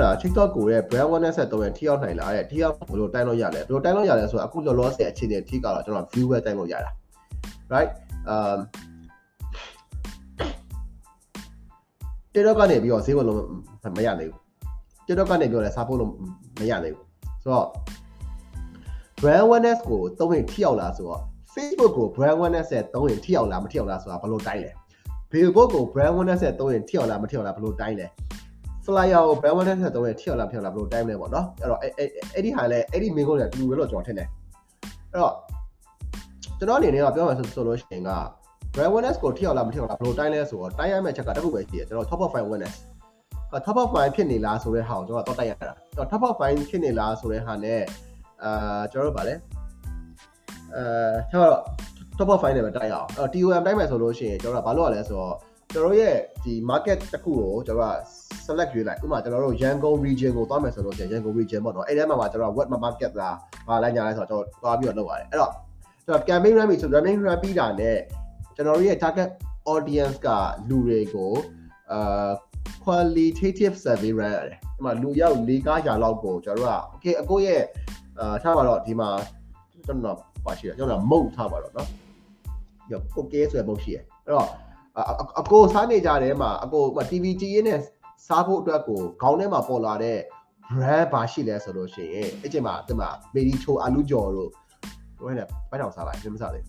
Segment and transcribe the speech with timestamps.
[0.00, 6.90] ဒါ TikTok ကိုရဲ့ brand awareness ဆက်တော့ရင်ထိရောက်နိုင်လားတဲ့ထိရောက်ဘယ်လိုတိုင်းလို့ရလဲဘယ်လိုတိုင်းလို့ရလဲဆိုတော့အခုလောလောဆယ်အခြေအနေထိကတော့ကျွန်တော် view ပဲတိုင်းလို့ရတာ
[7.72, 7.90] right
[8.32, 8.58] um
[12.32, 13.38] TikTok ကနေပြီးတော့ဈေးဝင်လို့
[13.96, 14.40] မရနိုင်ဘူး
[15.06, 16.10] TikTok ကနေပြီးတော့လည်းစားဖို့လို့
[16.60, 17.06] မရနိုင်ဘူး
[17.42, 17.68] ဆိုတော့
[19.20, 21.20] brand awareness ကိုသုံးရင်ထိရောက်လားဆိုတော့
[21.54, 24.70] Facebook ကို brand awareness နဲ့သုံးရင်ထိရောက်လားမထိရောက်လားဆိုတာဘယ်လိုတိုင်းလဲ
[25.30, 28.06] Billboard ကို brand awareness နဲ့သုံးရင်ထိရောက်လားမထိရောက်လားဘယ်လိုတိုင်းလဲ
[28.84, 31.92] flyer ကို brand awareness နဲ့သုံးရင်ထိရောက်လားမထိရောက်လားဘယ်လိုတိုင်းလဲပေါ့နော်အဲ့တော့အဲ့
[32.34, 34.28] အဲ့ဒီဟာလဲအဲ့ဒီမင်းကုန်းတွေတူတူပဲလို့ကျွန်တော်ထင်တယ်
[35.12, 35.34] အဲ့တော့
[36.58, 38.10] ကျွန်တော်အနေနဲ့ကပြောမှဆိုလို့ရှိရင်က
[38.74, 42.74] brand awareness ကိုထိရောက်လားမထိရောက်လားဘယ်လိုတိုင်းလဲဆိုတော့တိုင်းရမယ့်ချက်ကတစ်ခုပဲရှိတယ်ကျွန်တော် top of mind awareness
[43.66, 47.80] top of mind ဖြစ်နေလားဆိုတဲ့ဟာကိုကျွန်တော်တော့တိုက်ရတာအဲ့တော့ top of mind ဖြစ်နေလားဆိုတဲ့ဟာနဲ့
[48.44, 49.34] အာကျွန်တော်တို့ဗာလဲ
[50.74, 50.84] အဲ
[51.30, 51.60] ကျွန်တော်
[52.18, 55.34] top of mind နဲ့ပဲတိုက်ရအောင်အဲ့တော့ TOM တိုက်မယ်ဆိုလို့ရှိရင်ကျွန်တော်ကဘာလုပ်ရလဲဆိုတော့
[55.72, 57.96] ကျွန်တော်ရဲ့ဒီ market တစ်ခုကိုကျွန်တော်က
[58.45, 63.35] select ရွေးလိုက်ဥပမာကျွန်တော်တို့ရန်ကုန် region ကိုသွားမယ်ဆိုလို့ရှိရင်ရန်ကုန် region ပေါ့နော်အဲ့ထဲမှာကျွန်တော် web market လား
[63.67, 65.51] ဘာလဲညာလဲဆိုတော့ကျွန်တော်သွားပြီးတော့လုပ်ရတယ်အဲ့တော့
[66.05, 67.97] ကျွန်တော် campaign run ပြီဆို running run ပြီးတာနဲ့
[68.55, 69.29] ကျွန်တော်တို့ရဲ့ target
[69.73, 70.27] audience က
[70.69, 71.31] လူတွေကို
[71.91, 72.29] အာ
[72.83, 77.61] qualitative survey run ရတယ်ဒီမှာလူရောက်၄ကားရာလောက်ကိုကျွန်တော်တို့က okay အကိုရဲ့
[78.19, 79.09] အာထားပါတော့ဒီမှာ
[79.85, 81.87] ကျွန်တော်ပါရှိတယ်ကျွန်တော်မုတ်ထားပါတော့เนาะ
[82.91, 84.49] ရောကိုကဲဆိုရမုတ်ရှိရအဲ့တော့
[85.39, 87.79] အကိုစားနေကြတယ်မှာအကို TV ကြည့်ရင်းနဲ့
[88.26, 90.18] စားဖို့အတွက်ကိုခေါင်းထဲမှာပေါ်လာတဲ့
[90.70, 94.50] brand ဘာရှိလဲဆိုလို့ရှိရင်အဲ့ချိန်မှာဒီမှာမေရီချိုအာလူကျော်တို့
[95.18, 96.64] တို့နဲ့ဘိုက်တောင်စားလိုက်မစားသေး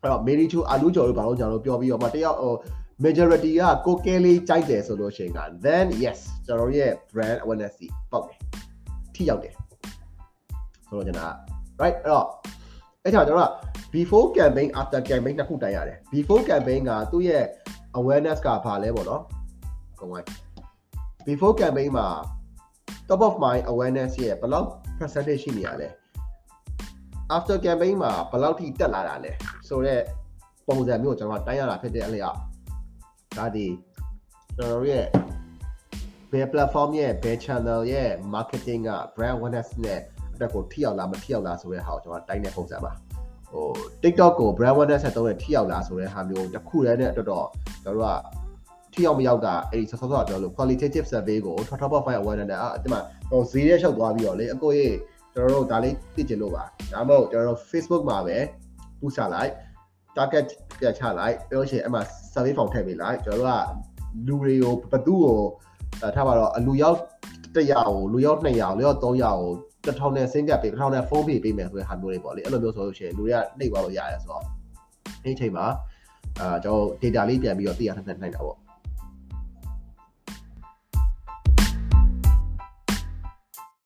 [0.00, 2.54] အဲ့တော့မေရီချိုအာလူကျော်တို့ဘာလို့ညာလို့ပြောပြီးတော့မှတယောက်ဟို
[3.04, 7.74] majority ကကိုကဲလေးကြိုက်တယ်ဆိုလို့ရှိရင်က then yes ကျွန်တော်ရဲ့ brand awareness
[8.12, 8.38] ပေါက်တယ်
[9.14, 9.54] ထိရောက်တယ်
[10.88, 11.34] ဆိုတော့ကျွန်တော်
[11.82, 12.26] right အဲ့တော့
[13.04, 13.52] အဲ့ကြောင့်ကျွန်တော်က
[13.92, 17.44] before campaign after campaign နှစ်ခုတိုင်ရတယ် before campaign ကသူ့ရဲ့
[17.98, 19.22] awareness ကဘာလဲပေါ့နော်
[20.00, 20.20] ကောင်းပါ
[21.26, 22.08] before campaign မှာ
[23.08, 25.88] top of mind awareness ရဲ့ဘယ်လောက် percentage ရှိနေရလဲ
[27.36, 29.32] after campaign မှာဘယ်လောက်ထိတက်လာတာလဲ
[29.68, 30.02] ဆိုတော့
[30.68, 32.36] ပုံစံမျိုးကျွန်တော်တိုင်းရတာဖြစ်တဲ့အလျောက်
[33.38, 33.66] ဒါဒီ
[34.56, 35.06] ကျွန်တော်ရဲ့
[36.32, 40.00] ဘယ် platform ရဲ့ဘယ် channel ရဲ့ marketing က brand awareness နဲ့
[40.32, 42.92] အတွက်ကိုထိရောက်လားမထိရောက်လားဆိုတဲ့ဟာကိုကျွန်တော်တိုင်းတဲ့ပုံစံပါ
[43.50, 43.66] ဟို
[44.02, 47.46] TikTok ကို brand awareness နဲ့တုံးတဲ့ထိရောက်လားဆိုတဲ့ဟာမျိုးတစ်ခုတည်းနဲ့အတွက်တော့
[47.84, 48.39] ကျွန်တော်တို့က
[48.92, 54.94] ထိရောက်မရောက်ကအဲ့ဒီဆော့ဆော့ဆော့ပြောလို့ qualitative survey ကို top of mind awareness နဲ့အဲ့ဒီမှာဟိုဈေးရဲလျှောက်သွားပြီးတော့လေအကိုရေး
[55.34, 58.36] ကျွန်တော်တို့ဒါလေးသိချင်လို့ပါဒါမှမဟုတ်ကျွန်တော်တို့ Facebook မှာပဲ
[59.00, 59.50] ပူချလိုက်
[60.16, 60.46] target
[60.80, 62.02] ပြချလိုက်ပြီးလို့ရှိရင်အဲ့မှာ
[62.32, 66.98] survey form ထည့်ပေးလိုက်ကျွန်တော်တို့ကလူတွေကိုဘသူ့ကိုထားပါတော့အလူရောက်
[67.54, 69.14] 100ကိုလူရောက်200လူရောက်300ကို
[69.86, 74.44] တစ်ထောင်နဲ့စင်းကပ်ပေးတစ်ထောင်နဲ့ဖုန်းပေးပေးမယ်ဆိုတဲ့ဟာမျိုးတွေပေါ့လေအဲ့လိုမျိုးဆိုလို့ရှိရင်လူတွေကနှိပ်သွားလို့ရတယ်ဆိုတော့
[75.24, 75.66] အဲ့ဒီချိန်မှာ
[76.40, 78.58] အာကျွန်တော် data လေးပြန်ပြီးတော့သိရထပ်နိုင်တာပေါ့